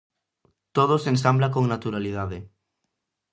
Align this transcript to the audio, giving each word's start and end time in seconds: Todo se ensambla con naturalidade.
Todo 0.75 0.93
se 1.01 1.11
ensambla 1.13 1.49
con 1.55 1.63
naturalidade. 1.73 2.37